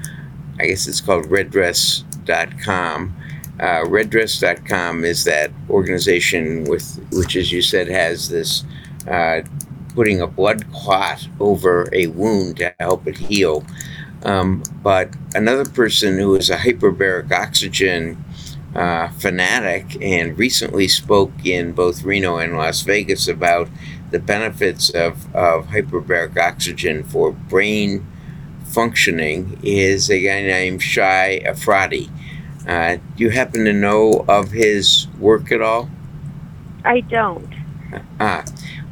I 0.59 0.67
guess 0.67 0.87
it's 0.87 1.01
called 1.01 1.27
reddress.com. 1.27 3.17
Uh, 3.61 3.85
reddress.com 3.85 5.05
is 5.05 5.25
that 5.25 5.51
organization 5.71 6.65
with 6.65 6.99
which, 7.13 7.37
as 7.37 7.53
you 7.53 7.63
said, 7.63 7.89
has 7.89 8.29
this 8.29 8.65
uh, 9.09 9.43
putting 9.95 10.21
a 10.21 10.27
blood 10.27 10.71
clot 10.73 11.29
over 11.39 11.89
a 11.93 12.07
wound 12.09 12.57
to 12.57 12.75
help 12.81 13.07
it 13.07 13.19
heal. 13.19 13.65
Um, 14.25 14.63
but 14.83 15.11
another 15.35 15.65
person 15.65 16.19
who 16.19 16.35
is 16.37 16.49
a 16.51 16.57
hyperbaric 16.57 17.31
oxygen 17.33 18.23
uh, 18.75 19.09
fanatic 19.09 20.01
and 20.01 20.39
recently 20.39 20.89
spoke 20.89 21.33
in 21.45 21.73
both 21.73 22.05
Reno 22.05 22.39
and 22.39 22.57
Las 22.57 22.83
Vegas 22.83 23.29
about 23.29 23.69
the 24.11 24.19
benefits 24.19 24.91
of, 24.91 25.35
of 25.35 25.69
hyperbaric 25.69 26.37
oxygen 26.39 27.03
for 27.03 27.33
brain 27.33 28.07
functioning 28.65 29.59
is 29.63 30.11
a 30.11 30.21
guy 30.21 30.43
named 30.43 30.83
Shai 30.83 31.41
Efrati. 31.45 32.11
Uh, 32.67 32.97
do 33.17 33.25
you 33.25 33.31
happen 33.31 33.65
to 33.65 33.73
know 33.73 34.25
of 34.29 34.53
his 34.53 35.09
work 35.19 35.53
at 35.53 35.61
all? 35.61 35.91
I 36.85 37.01
don't. 37.01 37.53
Ah, 38.19 38.45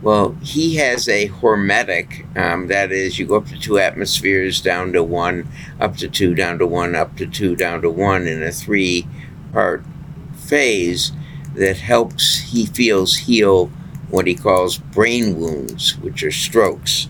well, 0.02 0.36
he 0.42 0.76
has 0.76 1.08
a 1.08 1.28
hormetic. 1.28 2.36
Um, 2.36 2.66
that 2.66 2.92
is, 2.92 3.18
you 3.18 3.26
go 3.26 3.36
up 3.36 3.46
to 3.46 3.58
two 3.58 3.78
atmospheres, 3.78 4.60
down 4.60 4.92
to 4.92 5.02
one, 5.02 5.48
up 5.78 5.96
to 5.98 6.08
two, 6.08 6.34
down 6.34 6.58
to 6.58 6.66
one, 6.66 6.94
up 6.94 7.16
to 7.16 7.26
two, 7.26 7.56
down 7.56 7.80
to 7.82 7.90
one 7.90 8.26
in 8.26 8.42
a 8.42 8.52
three 8.52 9.06
part 9.52 9.84
phase 10.36 11.12
that 11.54 11.78
helps, 11.78 12.38
he 12.38 12.66
feels, 12.66 13.16
heal 13.16 13.70
what 14.10 14.26
he 14.26 14.34
calls 14.34 14.78
brain 14.78 15.38
wounds, 15.38 15.96
which 15.98 16.22
are 16.22 16.32
strokes. 16.32 17.08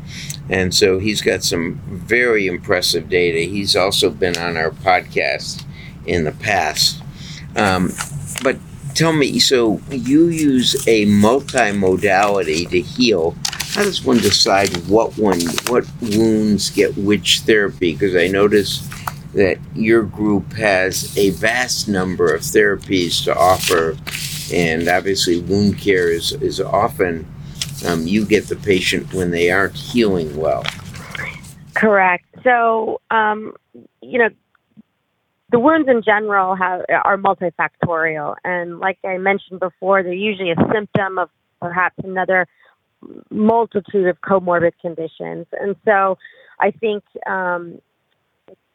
And 0.49 0.75
so 0.75 0.99
he's 0.99 1.23
got 1.23 1.43
some 1.43 1.81
very 1.87 2.47
impressive 2.47 3.09
data. 3.09 3.51
He's 3.51 3.77
also 3.77 4.11
been 4.11 4.37
on 4.37 4.57
our 4.57 4.71
podcast 4.71 5.65
in 6.07 6.25
the 6.25 6.33
past. 6.33 7.03
Um, 7.57 7.93
but 8.43 8.59
tell 8.95 9.13
me, 9.13 9.39
so 9.39 9.81
you 9.91 10.27
use 10.27 10.75
a 10.89 11.07
multimodality 11.07 12.69
to 12.71 12.81
heal. 12.81 13.37
How 13.75 13.85
does 13.85 14.05
one 14.05 14.19
decide 14.19 14.77
what 14.89 15.17
one, 15.17 15.41
what 15.69 15.87
wounds 16.01 16.71
get 16.71 16.97
which 16.97 17.41
therapy? 17.41 17.93
Because 17.93 18.17
I 18.17 18.27
notice 18.27 18.89
that 19.35 19.59
your 19.75 20.03
group 20.03 20.53
has 20.55 21.17
a 21.17 21.31
vast 21.31 21.89
number 21.89 22.35
of 22.35 22.41
therapies 22.41 23.25
to 23.25 23.37
offer, 23.37 23.97
and 24.53 24.89
obviously, 24.89 25.41
wound 25.41 25.79
care 25.79 26.11
is, 26.11 26.33
is 26.33 26.61
often 26.61 27.27
um, 27.87 28.07
you 28.07 28.25
get 28.25 28.49
the 28.49 28.57
patient 28.57 29.13
when 29.15 29.31
they 29.31 29.51
aren't 29.51 29.75
healing 29.75 30.37
well. 30.37 30.65
Correct. 31.75 32.25
So, 32.43 33.01
um, 33.11 33.55
you 34.03 34.19
know, 34.19 34.29
the 35.51 35.59
wounds 35.59 35.89
in 35.89 36.03
general 36.03 36.55
have 36.55 36.85
are 37.05 37.17
multifactorial, 37.17 38.35
and 38.45 38.79
like 38.81 38.99
I 39.05 39.19
mentioned 39.19 39.61
before, 39.61 40.03
they're 40.03 40.13
usually 40.13 40.51
a 40.51 40.57
symptom 40.73 41.19
of 41.19 41.31
perhaps 41.61 41.97
another 42.05 42.47
multitude 43.31 44.07
of 44.07 44.21
comorbid 44.21 44.73
conditions. 44.81 45.47
And 45.53 45.77
so, 45.85 46.19
I 46.61 46.71
think 46.73 47.03
um, 47.27 47.81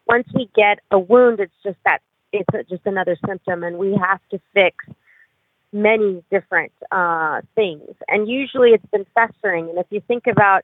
once 0.08 0.28
we 0.34 0.50
get 0.56 0.80
a 0.92 1.00
wound, 1.00 1.40
it's 1.40 1.54
just 1.64 1.78
that 1.86 2.00
it's 2.32 2.70
just 2.70 2.86
another 2.86 3.18
symptom, 3.26 3.64
and 3.64 3.78
we 3.78 3.96
have 3.96 4.20
to 4.32 4.40
fix 4.54 4.86
many 5.72 6.24
different 6.32 6.72
uh, 6.92 7.42
things. 7.56 7.96
And 8.08 8.28
usually, 8.28 8.72
it's 8.72 8.86
been 8.92 9.06
festering. 9.14 9.70
And 9.70 9.78
if 9.78 9.86
you 9.90 10.02
think 10.08 10.28
about 10.28 10.64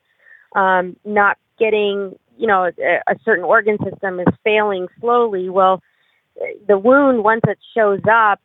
um, 0.55 0.97
not 1.05 1.37
getting, 1.57 2.17
you 2.37 2.47
know, 2.47 2.65
a, 2.65 3.11
a 3.11 3.15
certain 3.23 3.45
organ 3.45 3.77
system 3.83 4.19
is 4.19 4.27
failing 4.43 4.87
slowly, 4.99 5.49
well 5.49 5.81
the 6.67 6.77
wound 6.77 7.23
once 7.23 7.41
it 7.47 7.57
shows 7.75 8.01
up 8.11 8.39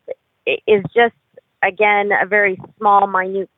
is 0.46 0.82
just 0.94 1.14
again 1.62 2.10
a 2.12 2.26
very 2.26 2.58
small 2.78 3.06
minute 3.06 3.50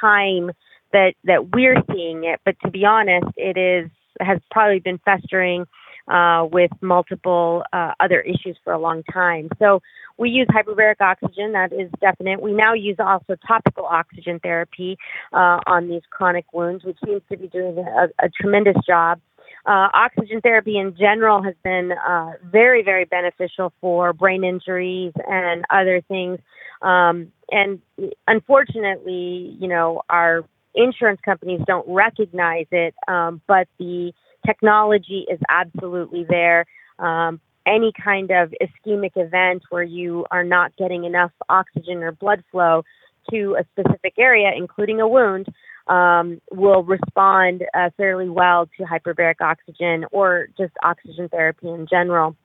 time 0.00 0.50
that 0.92 1.14
that 1.24 1.50
we're 1.50 1.82
seeing 1.92 2.24
it 2.24 2.40
but 2.44 2.56
to 2.64 2.70
be 2.70 2.84
honest 2.84 3.26
it 3.36 3.56
is 3.56 3.90
has 4.20 4.38
probably 4.50 4.80
been 4.80 4.98
festering 5.04 5.64
uh, 6.08 6.46
with 6.50 6.70
multiple 6.80 7.62
uh, 7.72 7.92
other 8.00 8.20
issues 8.20 8.56
for 8.64 8.72
a 8.72 8.78
long 8.78 9.02
time. 9.12 9.48
So 9.58 9.80
we 10.16 10.30
use 10.30 10.48
hyperbaric 10.48 11.00
oxygen, 11.00 11.52
that 11.52 11.72
is 11.72 11.90
definite. 12.00 12.40
We 12.40 12.52
now 12.52 12.74
use 12.74 12.96
also 12.98 13.36
topical 13.46 13.84
oxygen 13.86 14.40
therapy 14.40 14.98
uh, 15.32 15.60
on 15.66 15.88
these 15.88 16.02
chronic 16.10 16.46
wounds, 16.52 16.84
which 16.84 16.98
seems 17.04 17.22
to 17.30 17.36
be 17.36 17.46
doing 17.46 17.78
a, 17.78 18.24
a 18.24 18.28
tremendous 18.28 18.76
job. 18.86 19.20
Uh, 19.66 19.88
oxygen 19.92 20.40
therapy 20.40 20.78
in 20.78 20.96
general 20.96 21.42
has 21.42 21.54
been 21.62 21.92
uh, 21.92 22.32
very, 22.44 22.82
very 22.82 23.04
beneficial 23.04 23.72
for 23.80 24.12
brain 24.12 24.42
injuries 24.42 25.12
and 25.28 25.64
other 25.70 26.00
things. 26.08 26.38
Um, 26.80 27.32
and 27.50 27.80
unfortunately, 28.26 29.56
you 29.60 29.68
know, 29.68 30.02
our 30.08 30.44
insurance 30.74 31.20
companies 31.24 31.60
don't 31.66 31.86
recognize 31.88 32.66
it, 32.70 32.94
um, 33.08 33.40
but 33.46 33.68
the 33.78 34.12
technology 34.46 35.26
is 35.30 35.38
absolutely 35.48 36.24
there. 36.28 36.66
Um, 36.98 37.40
any 37.66 37.92
kind 38.02 38.30
of 38.30 38.52
ischemic 38.62 39.12
event 39.16 39.62
where 39.70 39.82
you 39.82 40.24
are 40.30 40.44
not 40.44 40.74
getting 40.76 41.04
enough 41.04 41.32
oxygen 41.48 42.02
or 42.02 42.12
blood 42.12 42.42
flow 42.50 42.82
to 43.30 43.56
a 43.60 43.64
specific 43.72 44.14
area, 44.18 44.50
including 44.56 45.00
a 45.00 45.08
wound, 45.08 45.46
um, 45.86 46.40
will 46.50 46.82
respond 46.82 47.64
uh, 47.74 47.90
fairly 47.96 48.28
well 48.28 48.68
to 48.78 48.84
hyperbaric 48.84 49.40
oxygen 49.40 50.04
or 50.12 50.48
just 50.56 50.72
oxygen 50.82 51.28
therapy 51.28 51.68
in 51.68 51.86
general. 51.88 52.36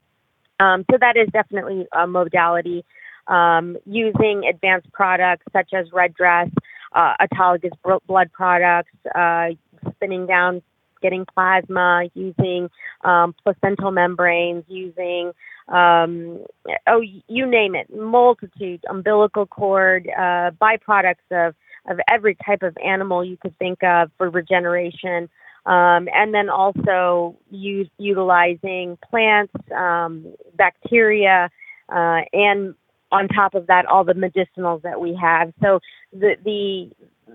Um, 0.60 0.86
so 0.92 0.98
that 1.00 1.18
is 1.18 1.28
definitely 1.32 1.88
a 1.94 2.08
modality. 2.08 2.86
Um, 3.26 3.78
using 3.86 4.44
advanced 4.50 4.92
products 4.92 5.46
such 5.54 5.70
as 5.74 5.88
red 5.94 6.14
dress, 6.14 6.50
uh, 6.94 7.14
autologous 7.22 7.72
blood 8.06 8.32
products, 8.34 8.92
uh, 9.16 9.52
spinning 9.96 10.26
down, 10.26 10.62
getting 11.04 11.26
plasma, 11.32 12.06
using 12.16 12.70
um, 13.04 13.36
placental 13.44 13.92
membranes, 13.92 14.64
using 14.68 15.34
um, 15.68 16.44
oh 16.88 17.02
you 17.28 17.46
name 17.46 17.76
it, 17.76 17.88
multitude, 17.96 18.84
umbilical 18.90 19.46
cord, 19.46 20.10
uh, 20.18 20.50
byproducts 20.60 21.30
of 21.32 21.54
of 21.90 22.00
every 22.10 22.36
type 22.46 22.64
of 22.64 22.76
animal 22.84 23.24
you 23.24 23.38
could 23.38 23.56
think 23.60 23.84
of 23.84 24.10
for 24.18 24.30
regeneration. 24.32 25.30
Um, 25.66 26.10
and 26.14 26.34
then 26.34 26.50
also 26.50 27.38
use, 27.50 27.88
utilizing 27.98 28.98
plants, 29.10 29.54
um, 29.74 30.34
bacteria, 30.58 31.50
uh, 31.88 32.22
and 32.34 32.76
on 33.14 33.30
top 33.30 33.54
of 33.54 33.68
that, 33.68 33.86
all 33.86 34.04
the 34.04 34.14
medicinals 34.14 34.82
that 34.82 35.00
we 35.00 35.18
have. 35.22 35.54
So 35.62 35.80
the 36.12 36.36
the 36.44 36.92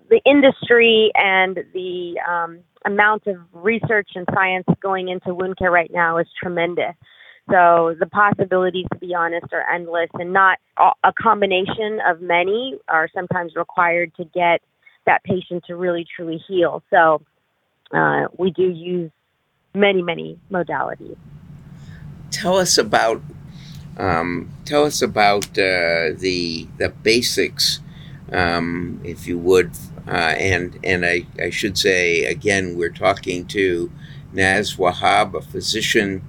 the 0.08 0.20
industry 0.24 1.10
and 1.14 1.58
the 1.72 2.14
um, 2.28 2.60
amount 2.84 3.26
of 3.26 3.36
research 3.52 4.10
and 4.14 4.26
science 4.34 4.66
going 4.80 5.08
into 5.08 5.34
wound 5.34 5.56
care 5.58 5.70
right 5.70 5.90
now 5.92 6.18
is 6.18 6.26
tremendous. 6.40 6.94
So 7.50 7.94
the 7.98 8.06
possibilities, 8.06 8.84
to 8.92 8.98
be 8.98 9.14
honest, 9.14 9.46
are 9.52 9.64
endless, 9.72 10.10
and 10.14 10.32
not 10.34 10.58
a 10.78 11.12
combination 11.14 11.98
of 12.06 12.20
many 12.20 12.78
are 12.88 13.08
sometimes 13.14 13.56
required 13.56 14.14
to 14.16 14.24
get 14.24 14.60
that 15.06 15.24
patient 15.24 15.64
to 15.66 15.76
really 15.76 16.06
truly 16.14 16.42
heal. 16.46 16.82
So 16.90 17.22
uh, 17.92 18.28
we 18.36 18.50
do 18.50 18.68
use 18.68 19.10
many, 19.74 20.02
many 20.02 20.38
modalities. 20.50 21.16
Tell 22.30 22.58
us 22.58 22.76
about 22.76 23.22
um, 23.96 24.50
tell 24.64 24.84
us 24.84 25.02
about 25.02 25.46
uh, 25.58 26.12
the 26.16 26.68
the 26.76 26.92
basics, 27.02 27.80
um, 28.32 29.00
if 29.04 29.26
you 29.26 29.38
would, 29.38 29.70
uh, 30.06 30.10
and 30.10 30.78
and 30.84 31.04
I, 31.04 31.26
I 31.40 31.50
should 31.50 31.76
say 31.78 32.24
again 32.24 32.76
we're 32.76 32.90
talking 32.90 33.46
to 33.48 33.90
Naz 34.32 34.76
Wahab, 34.76 35.34
a 35.34 35.40
physician 35.40 36.22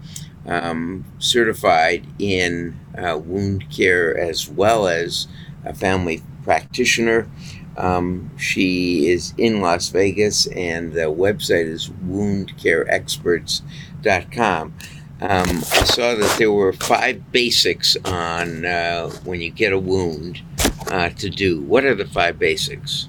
um, 0.46 1.06
certified 1.20 2.08
in 2.18 2.80
uh, 2.98 3.18
wound 3.18 3.70
care 3.70 4.18
as 4.18 4.50
well 4.50 4.88
as 4.88 5.28
a 5.66 5.74
family 5.74 6.24
practitioner. 6.44 7.30
Um, 7.78 8.32
she 8.38 9.08
is 9.08 9.34
in 9.38 9.62
Las 9.62 9.90
Vegas, 9.90 10.48
and 10.48 10.94
the 10.94 11.02
website 11.02 11.68
is 11.68 11.90
woundcareexperts.com. 12.06 14.74
Um, 15.22 15.50
I 15.50 15.84
saw 15.84 16.16
that 16.16 16.36
there 16.38 16.52
were 16.52 16.72
five 16.74 17.32
basics 17.32 17.96
on 18.06 18.66
uh, 18.66 19.10
when 19.24 19.42
you 19.42 19.52
get 19.52 19.74
a 19.74 19.80
wound 19.80 20.42
uh, 20.88 21.10
to 21.10 21.30
do. 21.30 21.62
What 21.62 21.86
are 21.86 21.96
the 21.96 22.06
five 22.06 22.40
basics? 22.40 23.08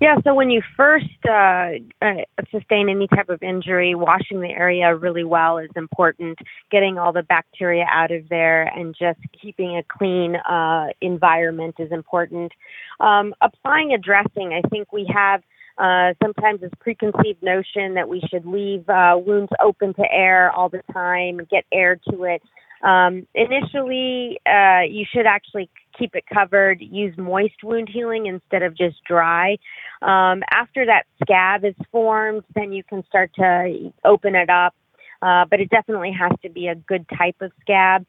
Yeah, 0.00 0.16
so 0.24 0.34
when 0.34 0.48
you 0.48 0.62
first 0.78 1.04
uh, 1.28 1.72
uh, 2.00 2.14
sustain 2.50 2.88
any 2.88 3.06
type 3.06 3.28
of 3.28 3.42
injury, 3.42 3.94
washing 3.94 4.40
the 4.40 4.48
area 4.48 4.96
really 4.96 5.24
well 5.24 5.58
is 5.58 5.68
important. 5.76 6.38
Getting 6.70 6.96
all 6.96 7.12
the 7.12 7.22
bacteria 7.22 7.84
out 7.86 8.10
of 8.10 8.26
there 8.30 8.62
and 8.62 8.96
just 8.98 9.20
keeping 9.42 9.76
a 9.76 9.82
clean 9.82 10.36
uh, 10.36 10.86
environment 11.02 11.74
is 11.78 11.92
important. 11.92 12.50
Um, 12.98 13.34
applying 13.42 13.92
a 13.92 13.98
dressing, 13.98 14.54
I 14.54 14.66
think 14.70 14.90
we 14.90 15.06
have 15.14 15.42
uh, 15.76 16.14
sometimes 16.22 16.62
this 16.62 16.70
preconceived 16.80 17.42
notion 17.42 17.94
that 17.94 18.08
we 18.08 18.22
should 18.30 18.46
leave 18.46 18.88
uh, 18.88 19.18
wounds 19.18 19.52
open 19.62 19.92
to 19.94 20.04
air 20.10 20.50
all 20.50 20.70
the 20.70 20.82
time, 20.94 21.40
get 21.50 21.64
air 21.72 22.00
to 22.10 22.24
it. 22.24 22.42
Um, 22.82 23.26
initially, 23.34 24.40
uh, 24.46 24.82
you 24.88 25.04
should 25.12 25.26
actually 25.26 25.68
keep 25.98 26.14
it 26.14 26.24
covered. 26.32 26.80
Use 26.80 27.16
moist 27.18 27.62
wound 27.62 27.88
healing 27.92 28.26
instead 28.26 28.62
of 28.62 28.76
just 28.76 28.96
dry. 29.06 29.58
Um, 30.02 30.42
after 30.50 30.86
that 30.86 31.04
scab 31.22 31.64
is 31.64 31.74
formed, 31.92 32.42
then 32.54 32.72
you 32.72 32.82
can 32.82 33.04
start 33.06 33.32
to 33.34 33.92
open 34.04 34.34
it 34.34 34.48
up. 34.48 34.74
Uh, 35.22 35.44
but 35.50 35.60
it 35.60 35.68
definitely 35.68 36.12
has 36.18 36.32
to 36.42 36.48
be 36.48 36.68
a 36.68 36.74
good 36.74 37.04
type 37.18 37.36
of 37.42 37.52
scab. 37.60 38.06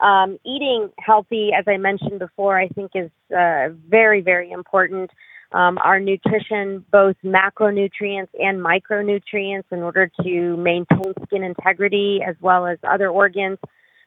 Um, 0.00 0.38
eating 0.44 0.90
healthy, 0.98 1.50
as 1.58 1.64
I 1.66 1.78
mentioned 1.78 2.18
before, 2.18 2.58
I 2.58 2.68
think 2.68 2.92
is 2.94 3.10
uh, 3.34 3.68
very, 3.88 4.20
very 4.20 4.50
important. 4.50 5.10
Um, 5.52 5.78
our 5.78 5.98
nutrition, 5.98 6.84
both 6.92 7.16
macronutrients 7.24 8.28
and 8.38 8.62
micronutrients, 8.62 9.64
in 9.72 9.80
order 9.80 10.10
to 10.22 10.56
maintain 10.56 11.12
skin 11.26 11.42
integrity 11.42 12.20
as 12.26 12.36
well 12.40 12.66
as 12.66 12.78
other 12.84 13.08
organs, 13.08 13.58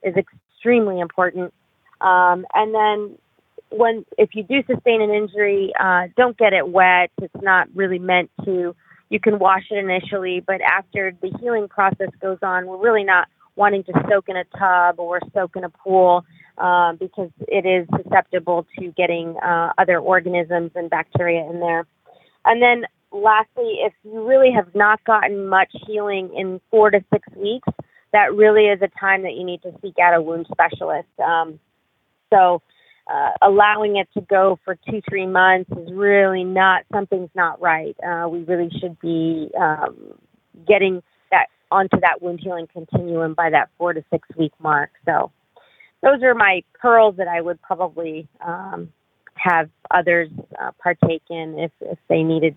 is 0.03 0.15
extremely 0.15 0.99
important. 0.99 1.53
Um, 2.01 2.45
and 2.53 2.73
then 2.73 3.17
when 3.69 4.05
if 4.17 4.29
you 4.33 4.43
do 4.43 4.63
sustain 4.67 5.01
an 5.01 5.09
injury, 5.09 5.73
uh, 5.79 6.03
don't 6.15 6.37
get 6.37 6.53
it 6.53 6.67
wet. 6.67 7.11
It's 7.21 7.41
not 7.41 7.67
really 7.73 7.99
meant 7.99 8.29
to. 8.45 8.75
You 9.09 9.19
can 9.19 9.39
wash 9.39 9.63
it 9.69 9.77
initially, 9.77 10.43
but 10.45 10.61
after 10.61 11.15
the 11.21 11.31
healing 11.39 11.67
process 11.67 12.09
goes 12.21 12.39
on, 12.41 12.65
we're 12.65 12.77
really 12.77 13.03
not 13.03 13.27
wanting 13.55 13.83
to 13.83 13.93
soak 14.09 14.27
in 14.27 14.35
a 14.35 14.43
tub 14.57 14.99
or 14.99 15.19
soak 15.33 15.55
in 15.55 15.63
a 15.63 15.69
pool 15.69 16.25
uh, 16.57 16.93
because 16.93 17.29
it 17.47 17.65
is 17.65 17.87
susceptible 18.01 18.65
to 18.79 18.87
getting 18.97 19.35
uh, 19.37 19.73
other 19.77 19.99
organisms 19.99 20.71
and 20.75 20.89
bacteria 20.89 21.47
in 21.49 21.59
there. 21.59 21.85
And 22.45 22.61
then 22.61 22.85
lastly, 23.11 23.79
if 23.81 23.93
you 24.03 24.27
really 24.27 24.51
have 24.51 24.73
not 24.73 25.03
gotten 25.03 25.47
much 25.47 25.71
healing 25.85 26.33
in 26.35 26.59
four 26.71 26.89
to 26.89 27.03
six 27.11 27.27
weeks, 27.35 27.67
that 28.13 28.33
really 28.35 28.65
is 28.65 28.81
a 28.81 28.87
time 28.99 29.23
that 29.23 29.33
you 29.33 29.43
need 29.43 29.61
to 29.63 29.71
seek 29.81 29.95
out 29.99 30.15
a 30.15 30.21
wound 30.21 30.47
specialist. 30.51 31.09
Um, 31.19 31.59
so 32.31 32.61
uh, 33.11 33.31
allowing 33.41 33.97
it 33.97 34.07
to 34.13 34.21
go 34.21 34.57
for 34.63 34.77
two, 34.89 35.01
three 35.09 35.25
months 35.25 35.69
is 35.71 35.91
really 35.91 36.43
not 36.43 36.83
something's 36.91 37.29
not 37.35 37.59
right. 37.61 37.95
Uh, 38.01 38.29
we 38.29 38.43
really 38.43 38.69
should 38.79 38.99
be 38.99 39.49
um, 39.59 40.13
getting 40.67 41.03
that 41.31 41.47
onto 41.71 41.99
that 41.99 42.21
wound 42.21 42.39
healing 42.41 42.67
continuum 42.71 43.33
by 43.33 43.49
that 43.49 43.69
four 43.77 43.93
to 43.93 44.03
six 44.11 44.27
week 44.37 44.53
mark. 44.59 44.91
So 45.05 45.31
those 46.01 46.21
are 46.23 46.35
my 46.35 46.63
pearls 46.79 47.15
that 47.17 47.27
I 47.27 47.41
would 47.41 47.61
probably 47.61 48.27
um, 48.45 48.93
have 49.35 49.69
others 49.91 50.29
uh, 50.61 50.71
partake 50.81 51.23
in 51.29 51.57
if, 51.57 51.71
if 51.81 51.97
they 52.09 52.23
needed 52.23 52.55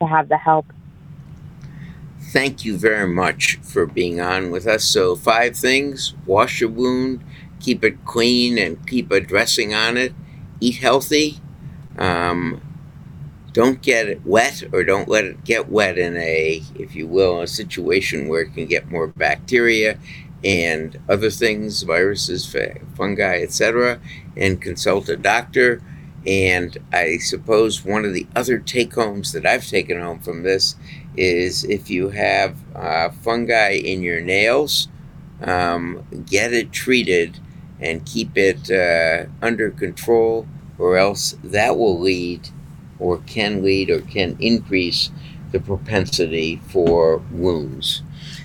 to 0.00 0.06
have 0.06 0.28
the 0.28 0.36
help. 0.36 0.66
Thank 2.32 2.64
you 2.64 2.76
very 2.76 3.08
much 3.08 3.56
for 3.62 3.86
being 3.86 4.20
on 4.20 4.50
with 4.50 4.66
us. 4.66 4.84
So, 4.84 5.14
five 5.14 5.56
things 5.56 6.14
wash 6.26 6.60
your 6.60 6.70
wound, 6.70 7.22
keep 7.60 7.84
it 7.84 8.04
clean 8.04 8.58
and 8.58 8.86
keep 8.86 9.10
a 9.10 9.20
dressing 9.20 9.72
on 9.72 9.96
it. 9.96 10.12
Eat 10.60 10.76
healthy. 10.76 11.40
Um, 11.96 12.60
don't 13.52 13.80
get 13.80 14.08
it 14.08 14.26
wet 14.26 14.64
or 14.72 14.82
don't 14.82 15.08
let 15.08 15.24
it 15.24 15.44
get 15.44 15.68
wet 15.68 15.96
in 15.96 16.16
a, 16.16 16.60
if 16.74 16.96
you 16.96 17.06
will, 17.06 17.40
a 17.40 17.46
situation 17.46 18.26
where 18.26 18.42
it 18.42 18.54
can 18.54 18.66
get 18.66 18.90
more 18.90 19.06
bacteria 19.06 19.98
and 20.42 20.98
other 21.08 21.30
things, 21.30 21.82
viruses, 21.82 22.54
fungi, 22.96 23.40
etc., 23.42 24.00
and 24.36 24.60
consult 24.60 25.08
a 25.08 25.16
doctor. 25.16 25.80
And 26.26 26.78
I 26.92 27.18
suppose 27.18 27.84
one 27.84 28.04
of 28.04 28.14
the 28.14 28.26
other 28.34 28.58
take 28.58 28.94
homes 28.94 29.32
that 29.32 29.44
I've 29.44 29.66
taken 29.66 30.00
home 30.00 30.20
from 30.20 30.42
this 30.42 30.76
is 31.16 31.64
if 31.64 31.90
you 31.90 32.10
have 32.10 32.56
uh, 32.74 33.10
fungi 33.10 33.72
in 33.72 34.02
your 34.02 34.20
nails, 34.20 34.88
um, 35.42 36.04
get 36.26 36.52
it 36.52 36.72
treated 36.72 37.38
and 37.80 38.06
keep 38.06 38.36
it 38.36 38.70
uh, 38.70 39.26
under 39.42 39.70
control, 39.70 40.46
or 40.78 40.96
else 40.96 41.36
that 41.44 41.76
will 41.76 41.98
lead, 42.00 42.48
or 42.98 43.18
can 43.18 43.62
lead, 43.62 43.90
or 43.90 44.00
can 44.00 44.36
increase 44.40 45.10
the 45.52 45.60
propensity 45.60 46.60
for 46.68 47.18
wounds. 47.30 48.02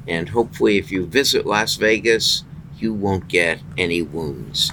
And 0.07 0.29
hopefully, 0.29 0.77
if 0.77 0.91
you 0.91 1.05
visit 1.05 1.45
Las 1.45 1.75
Vegas, 1.75 2.43
you 2.77 2.93
won't 2.93 3.27
get 3.27 3.61
any 3.77 4.01
wounds. 4.01 4.71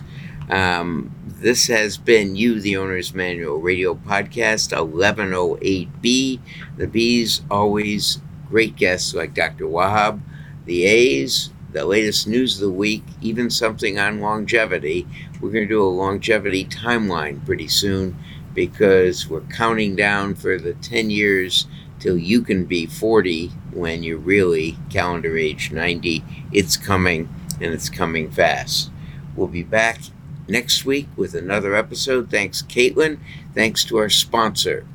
Um, 0.49 1.15
this 1.25 1.67
has 1.69 1.97
been 1.97 2.37
You, 2.37 2.61
the 2.61 2.77
Owner's 2.77 3.15
Manual 3.15 3.61
Radio 3.61 3.95
Podcast 3.95 4.77
1108B. 4.77 6.41
The 6.77 6.87
B's 6.87 7.43
always 7.51 8.19
great 8.49 8.77
guests 8.77 9.15
like 9.15 9.33
Dr. 9.33 9.65
Wahab. 9.65 10.21
The 10.67 10.85
A's, 10.85 11.51
the 11.73 11.85
latest 11.85 12.27
news 12.27 12.57
of 12.57 12.63
the 12.63 12.71
week, 12.71 13.05
even 13.21 13.49
something 13.49 13.99
on 13.99 14.21
longevity. 14.21 15.07
We're 15.41 15.53
going 15.53 15.69
to 15.69 15.75
do 15.75 15.83
a 15.83 15.85
longevity 15.85 16.65
timeline 16.65 17.45
pretty 17.47 17.69
soon 17.69 18.17
because 18.55 19.29
we're 19.29 19.43
counting 19.43 19.95
down 19.97 20.35
for 20.35 20.59
the 20.59 20.73
10 20.75 21.11
years 21.11 21.67
till 21.99 22.17
you 22.17 22.43
can 22.43 22.65
be 22.65 22.87
40 22.87 23.49
when 23.73 24.03
you're 24.03 24.19
really 24.19 24.77
calendar 24.89 25.37
age 25.37 25.71
90. 25.71 26.25
It's 26.53 26.77
coming 26.77 27.29
and 27.61 27.73
it's 27.73 27.89
coming 27.89 28.29
fast. 28.31 28.91
We'll 29.37 29.47
be 29.49 29.63
back 29.63 30.01
next 30.49 30.85
week 30.85 31.07
with 31.17 31.35
another 31.35 31.77
episode. 31.77 32.31
Thanks, 32.31 32.63
Caitlin. 32.63 33.19
Thanks 33.55 33.85
to 33.85 33.99
our 33.99 34.09
sponsor, 34.09 34.87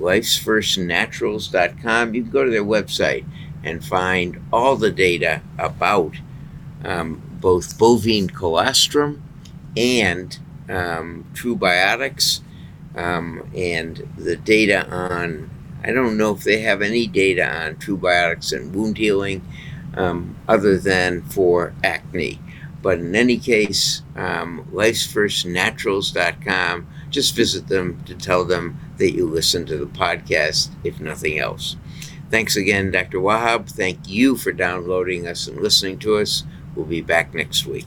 lifesfirstnaturals.com. 0.00 2.14
You 2.14 2.22
can 2.22 2.30
go 2.30 2.44
to 2.44 2.50
their 2.50 2.64
website 2.64 3.26
and 3.62 3.84
find 3.84 4.40
all 4.52 4.76
the 4.76 4.90
data 4.90 5.42
about 5.58 6.14
um, 6.84 7.22
both 7.40 7.78
bovine 7.78 8.28
colostrum 8.28 9.22
and 9.76 10.38
um, 10.68 11.24
TruBiotics 11.34 12.40
um, 12.96 13.46
and 13.54 14.08
the 14.16 14.36
data 14.36 14.88
on. 14.88 15.50
I 15.82 15.92
don't 15.92 16.16
know 16.16 16.32
if 16.32 16.44
they 16.44 16.60
have 16.60 16.80
any 16.80 17.06
data 17.06 17.46
on 17.46 17.76
probiotics 17.76 18.56
and 18.56 18.74
wound 18.74 18.96
healing 18.96 19.42
um, 19.96 20.36
other 20.48 20.78
than 20.78 21.22
for 21.22 21.74
acne. 21.82 22.38
But 22.80 23.00
in 23.00 23.14
any 23.14 23.38
case, 23.38 24.02
um, 24.16 24.66
lifesfirstnaturals.com, 24.72 26.86
just 27.10 27.34
visit 27.34 27.68
them 27.68 28.02
to 28.04 28.14
tell 28.14 28.44
them 28.44 28.78
that 28.98 29.12
you 29.12 29.26
listen 29.26 29.66
to 29.66 29.76
the 29.76 29.86
podcast, 29.86 30.70
if 30.84 31.00
nothing 31.00 31.38
else. 31.38 31.76
Thanks 32.30 32.56
again, 32.56 32.90
Dr. 32.90 33.18
Wahab. 33.18 33.70
Thank 33.70 34.08
you 34.08 34.36
for 34.36 34.52
downloading 34.52 35.26
us 35.26 35.46
and 35.46 35.60
listening 35.60 35.98
to 36.00 36.16
us. 36.16 36.44
We'll 36.74 36.86
be 36.86 37.00
back 37.00 37.34
next 37.34 37.66
week. 37.66 37.86